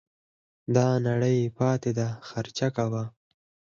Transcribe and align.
دا 0.75 0.87
نړۍ 1.07 1.39
پاته 1.57 1.91
ده 1.97 2.07
خرچې 2.27 2.67
کوه 2.77 3.03